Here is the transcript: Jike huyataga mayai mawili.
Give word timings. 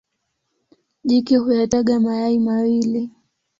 Jike 1.07 1.35
huyataga 1.43 1.95
mayai 2.03 2.39
mawili. 2.45 3.01